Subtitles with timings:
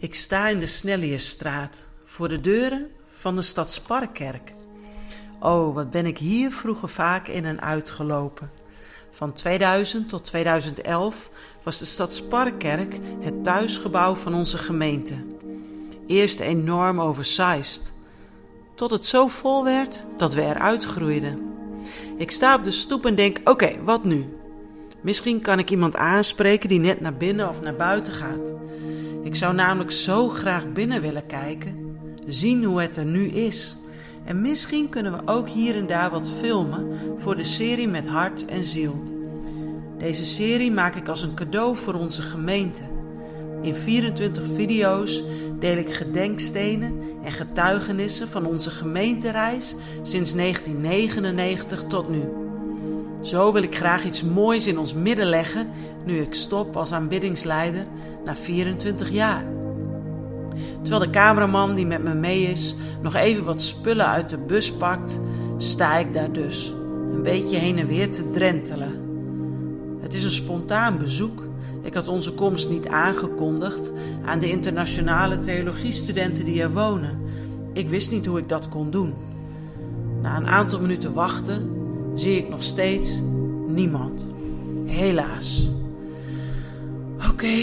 [0.00, 4.54] Ik sta in de Snellierstraat voor de deuren van de Stadsparkkerk.
[5.40, 8.50] Oh, wat ben ik hier vroeger vaak in en uit gelopen.
[9.10, 11.30] Van 2000 tot 2011
[11.62, 15.14] was de Stadsparkkerk het thuisgebouw van onze gemeente.
[16.06, 17.92] Eerst enorm oversized,
[18.74, 21.52] tot het zo vol werd dat we eruit groeiden.
[22.16, 24.26] Ik sta op de stoep en denk: oké, wat nu?
[25.00, 28.54] Misschien kan ik iemand aanspreken die net naar binnen of naar buiten gaat.
[29.28, 33.76] Ik zou namelijk zo graag binnen willen kijken, zien hoe het er nu is.
[34.24, 38.44] En misschien kunnen we ook hier en daar wat filmen voor de serie met hart
[38.44, 39.02] en ziel.
[39.98, 42.82] Deze serie maak ik als een cadeau voor onze gemeente.
[43.62, 45.22] In 24 video's
[45.58, 52.37] deel ik gedenkstenen en getuigenissen van onze gemeentereis sinds 1999 tot nu.
[53.20, 55.68] Zo wil ik graag iets moois in ons midden leggen
[56.04, 57.86] nu ik stop als aanbiddingsleider
[58.24, 59.44] na 24 jaar.
[60.82, 64.72] Terwijl de cameraman die met me mee is nog even wat spullen uit de bus
[64.72, 65.20] pakt,
[65.56, 66.72] sta ik daar dus,
[67.10, 69.06] een beetje heen en weer te drentelen.
[70.00, 71.46] Het is een spontaan bezoek.
[71.82, 73.92] Ik had onze komst niet aangekondigd
[74.24, 77.18] aan de internationale theologiestudenten die er wonen.
[77.72, 79.14] Ik wist niet hoe ik dat kon doen.
[80.22, 81.77] Na een aantal minuten wachten
[82.14, 83.20] zie ik nog steeds
[83.66, 84.34] niemand.
[84.84, 85.70] Helaas.
[87.30, 87.56] Oké,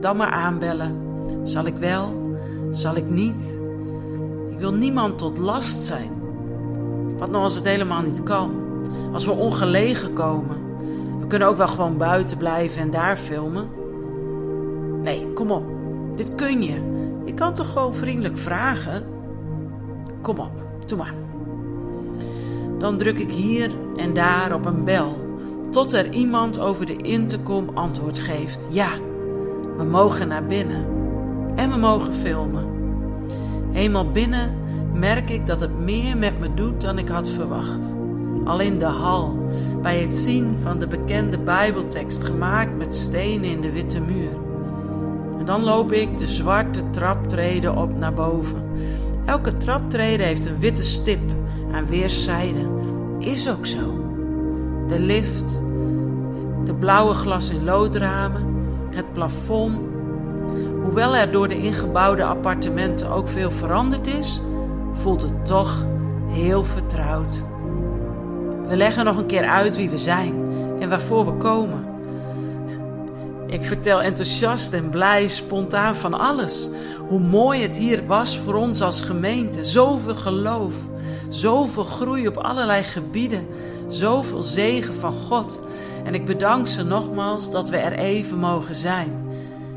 [0.00, 0.96] dan maar aanbellen.
[1.42, 2.34] Zal ik wel?
[2.70, 3.60] Zal ik niet?
[4.50, 6.10] Ik wil niemand tot last zijn.
[7.18, 8.50] Wat nou als het helemaal niet kan?
[9.12, 10.56] Als we ongelegen komen?
[11.20, 13.68] We kunnen ook wel gewoon buiten blijven en daar filmen.
[15.02, 15.64] Nee, kom op.
[16.16, 16.94] Dit kun je.
[17.24, 19.04] Je kan toch gewoon vriendelijk vragen?
[20.20, 20.52] Kom op,
[20.86, 21.14] doe maar.
[22.78, 25.16] Dan druk ik hier en daar op een bel,
[25.70, 28.68] tot er iemand over de intercom antwoord geeft.
[28.70, 28.88] Ja,
[29.76, 30.86] we mogen naar binnen
[31.54, 32.64] en we mogen filmen.
[33.72, 34.54] Eenmaal binnen
[34.92, 37.94] merk ik dat het meer met me doet dan ik had verwacht.
[38.44, 39.38] Al in de hal,
[39.82, 44.30] bij het zien van de bekende Bijbeltekst gemaakt met stenen in de witte muur.
[45.38, 48.62] En dan loop ik de zwarte traptreden op naar boven.
[49.24, 51.20] Elke traptrede heeft een witte stip
[51.72, 52.70] aan weerszijden.
[53.18, 54.04] Is ook zo.
[54.86, 55.60] De lift,
[56.64, 58.44] de blauwe glas in loodramen,
[58.90, 59.78] het plafond.
[60.82, 64.40] Hoewel er door de ingebouwde appartementen ook veel veranderd is,
[64.92, 65.86] voelt het toch
[66.26, 67.44] heel vertrouwd.
[68.68, 70.34] We leggen nog een keer uit wie we zijn
[70.80, 71.84] en waarvoor we komen.
[73.46, 76.70] Ik vertel enthousiast en blij, spontaan van alles.
[77.08, 79.64] Hoe mooi het hier was voor ons als gemeente.
[79.64, 80.74] Zoveel geloof,
[81.28, 83.46] zoveel groei op allerlei gebieden,
[83.88, 85.60] zoveel zegen van God.
[86.04, 89.24] En ik bedank ze nogmaals dat we er even mogen zijn.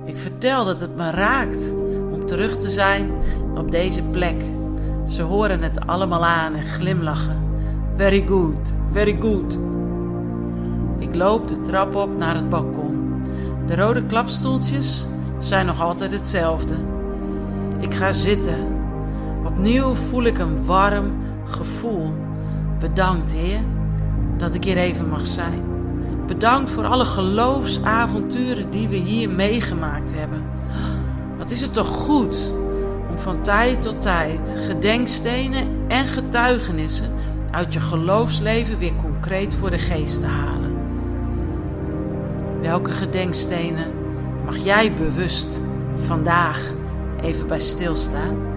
[0.05, 1.73] Ik vertel dat het me raakt
[2.11, 3.11] om terug te zijn
[3.55, 4.41] op deze plek.
[5.07, 7.37] Ze horen het allemaal aan en glimlachen.
[7.95, 9.57] Very good, very good.
[10.99, 13.23] Ik loop de trap op naar het balkon.
[13.65, 15.07] De rode klapstoeltjes
[15.39, 16.75] zijn nog altijd hetzelfde.
[17.79, 18.67] Ik ga zitten.
[19.45, 21.11] Opnieuw voel ik een warm
[21.49, 22.13] gevoel.
[22.79, 23.59] Bedankt, Heer,
[24.37, 25.63] dat ik hier even mag zijn.
[26.27, 30.43] Bedankt voor alle geloofsavonturen die we hier meegemaakt hebben.
[31.37, 32.53] Wat is het toch goed
[33.09, 37.09] om van tijd tot tijd gedenkstenen en getuigenissen
[37.51, 40.77] uit je geloofsleven weer concreet voor de geest te halen.
[42.61, 43.87] Welke gedenkstenen
[44.45, 45.61] mag jij bewust
[46.05, 46.73] vandaag
[47.21, 48.48] even bij stilstaan?